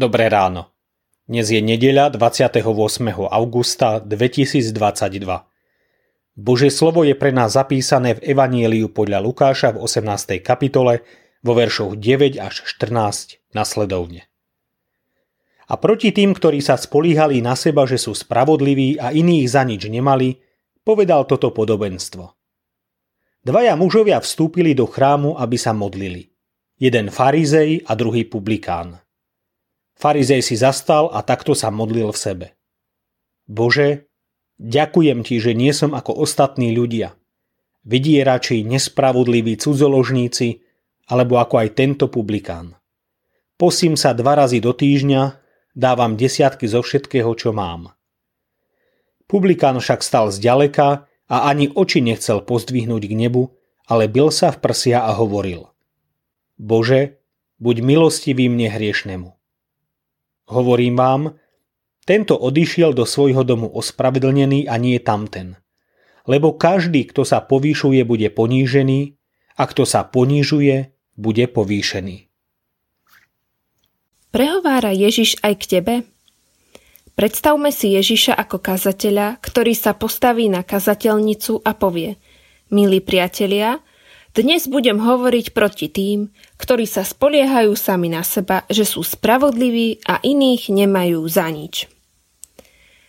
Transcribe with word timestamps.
Dobré 0.00 0.32
ráno. 0.32 0.72
Dnes 1.28 1.52
je 1.52 1.60
nedeľa 1.60 2.16
28. 2.16 2.64
augusta 3.20 4.00
2022. 4.00 4.72
Božie 6.40 6.72
slovo 6.72 7.04
je 7.04 7.12
pre 7.12 7.36
nás 7.36 7.52
zapísané 7.52 8.16
v 8.16 8.32
Evanieliu 8.32 8.88
podľa 8.88 9.20
Lukáša 9.20 9.76
v 9.76 9.84
18. 9.84 10.40
kapitole 10.40 11.04
vo 11.44 11.52
veršoch 11.52 12.00
9 12.00 12.40
až 12.40 12.64
14 12.64 13.44
nasledovne. 13.52 14.24
A 15.68 15.76
proti 15.76 16.16
tým, 16.16 16.32
ktorí 16.32 16.64
sa 16.64 16.80
spolíhali 16.80 17.44
na 17.44 17.52
seba, 17.52 17.84
že 17.84 18.00
sú 18.00 18.16
spravodliví 18.16 18.96
a 18.96 19.12
iných 19.12 19.52
za 19.52 19.68
nič 19.68 19.84
nemali, 19.84 20.40
povedal 20.80 21.28
toto 21.28 21.52
podobenstvo. 21.52 22.24
Dvaja 23.44 23.76
mužovia 23.76 24.16
vstúpili 24.24 24.72
do 24.72 24.88
chrámu, 24.88 25.36
aby 25.36 25.60
sa 25.60 25.76
modlili. 25.76 26.32
Jeden 26.80 27.12
farizej 27.12 27.84
a 27.84 27.92
druhý 27.92 28.24
publikán. 28.24 28.96
Farizej 30.00 30.40
si 30.40 30.56
zastal 30.56 31.12
a 31.12 31.20
takto 31.20 31.52
sa 31.52 31.68
modlil 31.68 32.08
v 32.08 32.18
sebe. 32.18 32.46
Bože, 33.44 34.08
ďakujem 34.56 35.20
ti, 35.20 35.36
že 35.36 35.52
nie 35.52 35.76
som 35.76 35.92
ako 35.92 36.24
ostatní 36.24 36.72
ľudia. 36.72 37.12
Vydierači, 37.84 38.64
nespravodliví 38.64 39.60
cudzoložníci, 39.60 40.64
alebo 41.12 41.36
ako 41.36 41.54
aj 41.60 41.68
tento 41.76 42.08
publikán. 42.08 42.80
Posím 43.60 44.00
sa 44.00 44.16
dva 44.16 44.40
razy 44.40 44.64
do 44.64 44.72
týždňa, 44.72 45.36
dávam 45.76 46.16
desiatky 46.16 46.64
zo 46.64 46.80
všetkého, 46.80 47.28
čo 47.36 47.52
mám. 47.52 47.92
Publikán 49.28 49.76
však 49.76 50.00
stal 50.00 50.32
zďaleka 50.32 51.04
a 51.28 51.36
ani 51.44 51.68
oči 51.68 52.00
nechcel 52.00 52.40
pozdvihnúť 52.40 53.04
k 53.04 53.14
nebu, 53.14 53.52
ale 53.84 54.08
bil 54.08 54.32
sa 54.32 54.48
v 54.48 54.64
prsia 54.64 55.04
a 55.04 55.12
hovoril 55.12 55.68
Bože, 56.56 57.20
buď 57.60 57.76
milostivý 57.80 58.48
mne 58.48 58.68
hriešnemu. 58.68 59.39
Hovorím 60.50 60.98
vám, 60.98 61.22
tento 62.02 62.34
odišiel 62.34 62.90
do 62.90 63.06
svojho 63.06 63.46
domu 63.46 63.70
ospravedlnený 63.70 64.66
a 64.66 64.74
nie 64.82 64.98
tamten. 64.98 65.54
Lebo 66.26 66.58
každý, 66.58 67.06
kto 67.06 67.22
sa 67.22 67.38
povýšuje, 67.38 68.02
bude 68.02 68.26
ponížený 68.34 69.14
a 69.54 69.62
kto 69.70 69.86
sa 69.86 70.02
ponížuje, 70.02 70.90
bude 71.14 71.44
povýšený. 71.46 72.26
Prehovára 74.34 74.90
Ježiš 74.90 75.38
aj 75.42 75.54
k 75.58 75.64
tebe? 75.78 75.94
Predstavme 77.14 77.74
si 77.74 77.94
Ježiša 77.94 78.34
ako 78.34 78.62
kazateľa, 78.62 79.42
ktorý 79.42 79.74
sa 79.74 79.94
postaví 79.94 80.46
na 80.50 80.66
kazateľnicu 80.66 81.62
a 81.62 81.74
povie 81.78 82.18
Milí 82.70 83.02
priatelia, 83.02 83.82
dnes 84.30 84.70
budem 84.70 85.02
hovoriť 85.02 85.50
proti 85.50 85.90
tým, 85.90 86.30
ktorí 86.54 86.86
sa 86.86 87.02
spoliehajú 87.02 87.74
sami 87.74 88.14
na 88.14 88.22
seba, 88.22 88.62
že 88.70 88.86
sú 88.86 89.02
spravodliví 89.02 90.06
a 90.06 90.22
iných 90.22 90.70
nemajú 90.70 91.18
za 91.26 91.50
nič. 91.50 91.90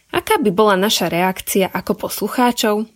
Aká 0.09 0.41
by 0.41 0.49
bola 0.49 0.75
naša 0.75 1.07
reakcia 1.07 1.69
ako 1.69 2.09
poslucháčov? 2.09 2.89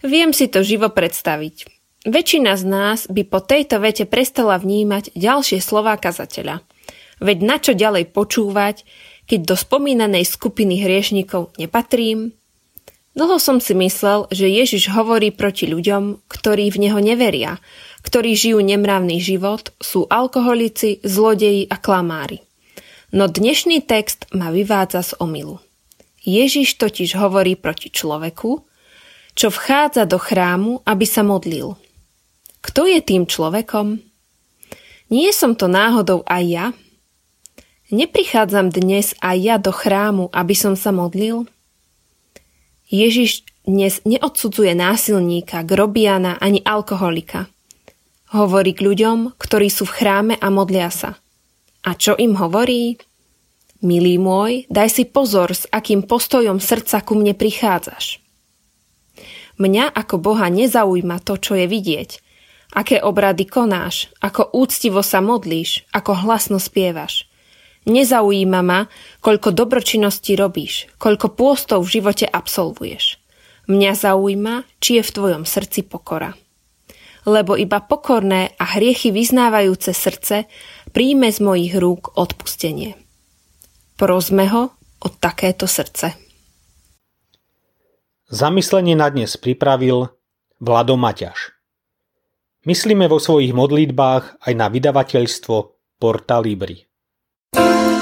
Viem 0.00 0.32
si 0.32 0.48
to 0.48 0.64
živo 0.64 0.88
predstaviť. 0.88 1.68
Väčšina 2.04 2.52
z 2.56 2.64
nás 2.68 2.98
by 3.08 3.24
po 3.24 3.40
tejto 3.40 3.80
vete 3.80 4.04
prestala 4.04 4.60
vnímať 4.60 5.16
ďalšie 5.16 5.60
slová 5.60 5.96
kazateľa. 5.96 6.60
Veď 7.20 7.38
na 7.40 7.56
čo 7.56 7.72
ďalej 7.72 8.12
počúvať, 8.12 8.84
keď 9.24 9.40
do 9.48 9.56
spomínanej 9.56 10.28
skupiny 10.28 10.84
hriešnikov 10.84 11.56
nepatrím, 11.56 12.36
Dlho 13.14 13.38
som 13.38 13.62
si 13.62 13.78
myslel, 13.78 14.26
že 14.34 14.50
Ježiš 14.50 14.90
hovorí 14.90 15.30
proti 15.30 15.70
ľuďom, 15.70 16.26
ktorí 16.26 16.66
v 16.74 16.82
Neho 16.82 16.98
neveria, 16.98 17.62
ktorí 18.02 18.34
žijú 18.34 18.58
nemravný 18.58 19.22
život, 19.22 19.70
sú 19.78 20.10
alkoholici, 20.10 20.98
zlodeji 21.06 21.70
a 21.70 21.78
klamári. 21.78 22.42
No 23.14 23.30
dnešný 23.30 23.86
text 23.86 24.26
ma 24.34 24.50
vyvádza 24.50 25.06
z 25.06 25.12
omilu. 25.22 25.62
Ježiš 26.26 26.74
totiž 26.74 27.14
hovorí 27.14 27.54
proti 27.54 27.94
človeku, 27.94 28.66
čo 29.38 29.46
vchádza 29.46 30.10
do 30.10 30.18
chrámu, 30.18 30.82
aby 30.82 31.06
sa 31.06 31.22
modlil. 31.22 31.78
Kto 32.66 32.90
je 32.90 32.98
tým 32.98 33.30
človekom? 33.30 34.02
Nie 35.14 35.30
som 35.30 35.54
to 35.54 35.70
náhodou 35.70 36.26
aj 36.26 36.42
ja? 36.42 36.66
Neprichádzam 37.94 38.74
dnes 38.74 39.14
aj 39.22 39.36
ja 39.38 39.56
do 39.62 39.70
chrámu, 39.70 40.34
aby 40.34 40.54
som 40.58 40.74
sa 40.74 40.90
modlil? 40.90 41.46
Ježiš 42.84 43.48
dnes 43.64 44.04
neodsudzuje 44.04 44.76
násilníka, 44.76 45.64
grobiana 45.64 46.36
ani 46.36 46.60
alkoholika. 46.60 47.48
Hovorí 48.36 48.76
k 48.76 48.84
ľuďom, 48.84 49.40
ktorí 49.40 49.72
sú 49.72 49.88
v 49.88 49.96
chráme 49.96 50.34
a 50.36 50.52
modlia 50.52 50.92
sa. 50.92 51.16
A 51.80 51.96
čo 51.96 52.12
im 52.12 52.36
hovorí? 52.36 53.00
Milý 53.80 54.20
môj, 54.20 54.68
daj 54.68 55.00
si 55.00 55.04
pozor, 55.08 55.56
s 55.56 55.64
akým 55.72 56.04
postojom 56.04 56.60
srdca 56.60 57.00
ku 57.00 57.16
mne 57.16 57.32
prichádzaš. 57.32 58.20
Mňa 59.56 59.92
ako 59.96 60.20
Boha 60.20 60.52
nezaujíma 60.52 61.24
to, 61.24 61.40
čo 61.40 61.56
je 61.56 61.64
vidieť. 61.64 62.10
Aké 62.76 63.00
obrady 63.00 63.48
konáš, 63.48 64.12
ako 64.20 64.52
úctivo 64.52 65.00
sa 65.00 65.24
modlíš, 65.24 65.88
ako 65.96 66.20
hlasno 66.28 66.60
spievaš– 66.60 67.24
Nezaujíma 67.84 68.60
ma, 68.64 68.88
koľko 69.20 69.52
dobročinností 69.52 70.40
robíš, 70.40 70.88
koľko 70.96 71.36
pôstov 71.36 71.84
v 71.84 72.00
živote 72.00 72.24
absolvuješ. 72.24 73.20
Mňa 73.68 73.92
zaujíma, 73.92 74.64
či 74.80 75.00
je 75.00 75.02
v 75.04 75.14
tvojom 75.14 75.44
srdci 75.44 75.84
pokora. 75.84 76.32
Lebo 77.24 77.56
iba 77.56 77.80
pokorné 77.80 78.56
a 78.56 78.64
hriechy 78.76 79.12
vyznávajúce 79.12 79.92
srdce 79.96 80.48
príjme 80.92 81.32
z 81.32 81.40
mojich 81.40 81.72
rúk 81.76 82.16
odpustenie. 82.16 82.96
Prosme 83.96 84.48
ho 84.48 84.72
o 85.00 85.08
takéto 85.08 85.64
srdce. 85.68 86.16
Zamyslenie 88.28 88.96
na 88.96 89.12
dnes 89.12 89.36
pripravil 89.36 90.08
Vlado 90.60 90.96
Maťaš. 90.96 91.52
Myslíme 92.64 93.12
vo 93.12 93.20
svojich 93.20 93.52
modlitbách 93.52 94.40
aj 94.48 94.52
na 94.56 94.72
vydavateľstvo 94.72 95.56
Porta 96.00 96.40
Libri. 96.40 96.88
Thank 97.54 97.88
you. 97.88 97.93